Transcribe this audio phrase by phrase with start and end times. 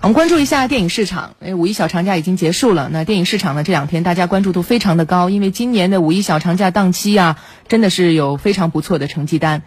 [0.00, 1.34] 我们关注一下电影市场。
[1.40, 7.36] 诶，五一小长假已经结束了，那电影市场呢这两天大家关注度非常的高，因为今年的五一小长假档期啊，
[7.66, 9.62] 真的是有非常不错的成绩单。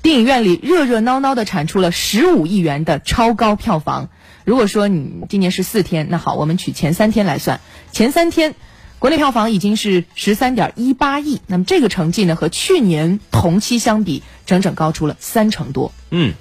[0.00, 4.10] 电影院里热热闹闹的产出了十五亿元的超高票房。
[4.44, 7.60] 如果说你今年是四天，那好，我们取前三天来算，
[7.90, 8.54] 前三天
[9.00, 15.92] 国内票房已经是十三点一八亿，那么这个成绩呢和去年同期相比，整整高出了三成多。
[16.10, 16.34] 嗯。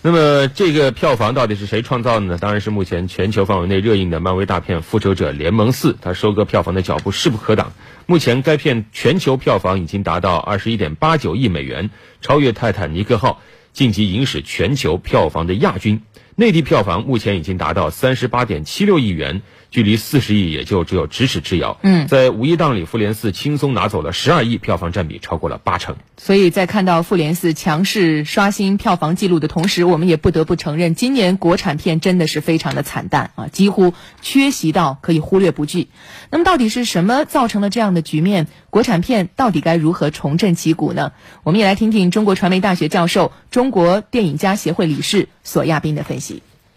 [0.00, 2.38] 那么这个票房到底是谁创造的呢？
[2.38, 7.72] 当然是目前全球范围内热映的漫威大片《复仇者联盟四》，它收割票房的脚步势不可挡。
[8.06, 16.00] 目前该片全球票房已经达到二十一点八九亿美元，超越《泰坦尼克号》，晋级影史全球票房的亚军。
[16.38, 19.42] 内地票房目前已经达到三十八点七六亿元。
[19.70, 21.78] 距离四十亿也就只有咫尺之遥。
[21.82, 25.96] 嗯，在五一档里，《复联四》轻松拿走了十二亿，票房占比超过了八成。
[26.16, 35.88] 所以在看到《复联四》强势刷新票房记录的同时，我们也不得不承认，今年国产片真的是非常的惨淡啊，几乎缺席到可以忽略不计。
[36.30, 38.46] 那么，到底是什么造成了这样的局面？
[38.70, 41.12] 国产片到底该如何重振旗鼓呢？
[41.42, 46.27] 我们也来听听中国传媒大学教授、中国电影家协会理事索亚斌的分析。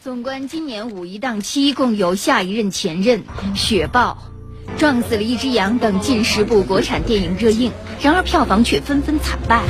[0.04, 4.18] 纵观今年五一档期，共有下一任前任、雪豹、
[4.76, 7.72] 撞死了一只羊等近十部国产电影热映，
[8.02, 9.62] 然而票房却纷纷惨败。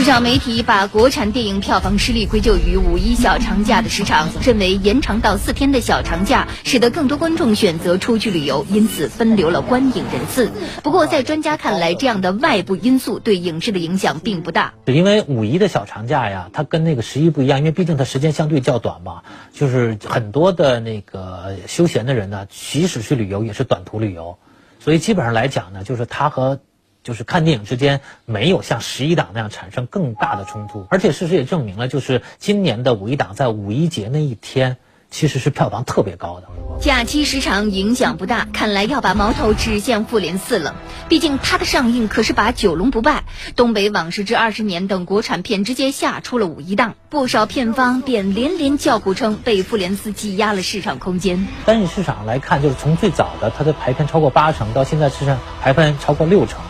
[0.00, 10.50] 不少媒体把国产电影票房失利归咎于五一小长假的时长，认为延长到四天的小长假使得更多观众选择出去旅游，因此分流了观影人次。
[10.82, 14.72] 不过，在专家看来，这样的外部因素对影视的影响并不大。
[14.86, 19.20] 因为五一的小长假呀，它跟那个十一不一样，因为毕竟它时间相对较短嘛，
[19.52, 24.38] 就是很多的那个休闲的人呢，即使去旅游也是短途旅游，
[24.78, 26.58] 所以基本上来讲呢，就是它和。
[27.02, 34.76] 就是看电影之间没有像十一档那样产生更大的冲突，而且事实也证明了，就是今年的五一档在五一节那一天
[35.10, 36.48] 其实是票房特别高的。
[36.80, 40.76] 假期时长影响不大，看来要把矛头指向《复联四》了。
[41.08, 43.24] 毕竟它的上映可是把《九龙不败》
[43.56, 51.46] 《东北往事之二十年》等国产片直接吓出了五一档，不少片方便连连叫苦称被《复联四》挤压了市场空间。
[51.66, 56.60] 单以市场来看，就是从最早的它的排片超过八成，到现在市场排片超过六成。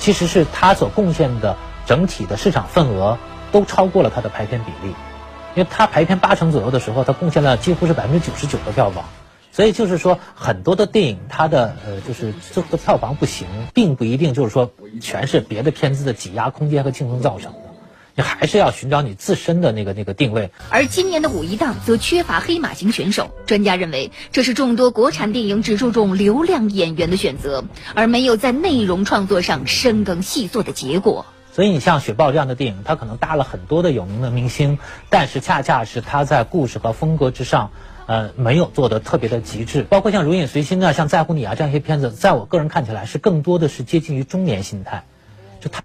[0.00, 1.56] 其实是它所贡献的
[1.86, 3.18] 整体的市场份额
[3.52, 4.94] 都超过了它的排片比例，
[5.54, 9.04] 因为它排片八成左右的时候，它贡献了几乎是百分之九十九的票房，
[9.52, 17.69] 所以就是说很多的电影它的呃就是这个票房不行，并不一定就是说全是别的片子的挤压空间和竞争造成的。
[18.20, 23.30] 你还是要寻找你自身的那个那个定位，而今年的五一档则缺乏黑马型选手。
[23.46, 27.64] 专家认为，这是众多国产电影只注重流量演员的选择，
[27.94, 31.24] 而没有在内容创作上深耕细作的结果。
[31.50, 37.70] 所以，你像《雪豹》这样的电影，它可能搭了很多的有名的明星，但是恰恰是它在故事和风格之上，
[38.04, 39.82] 呃，没有做的特别的极致。
[39.84, 45.06] 包括像《如影随心》啊，像《在乎你》啊这样一些片子，在我个人看起来是更多的是接近于中年心态，
[45.58, 45.82] 就它。